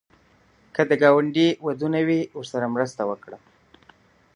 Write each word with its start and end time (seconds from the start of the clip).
که 0.73 0.83
ګاونډي 1.01 1.47
ته 1.53 1.59
ودونه 1.65 1.99
وي، 2.07 2.21
ورسره 2.37 2.65
مرسته 2.75 3.01
وکړه 3.09 3.37